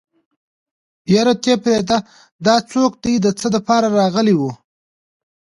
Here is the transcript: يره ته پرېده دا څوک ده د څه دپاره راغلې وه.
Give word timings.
يره 1.13 1.33
ته 1.43 1.53
پرېده 1.63 1.97
دا 2.45 2.55
څوک 2.71 2.91
ده 3.03 3.11
د 3.25 3.27
څه 3.39 3.47
دپاره 3.55 3.87
راغلې 3.99 4.35
وه. 4.39 4.51